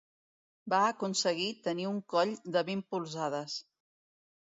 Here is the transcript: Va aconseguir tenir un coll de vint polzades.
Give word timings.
Va 0.73 0.79
aconseguir 0.85 1.51
tenir 1.69 1.87
un 1.91 2.01
coll 2.17 2.35
de 2.59 2.67
vint 2.73 2.85
polzades. 2.93 3.63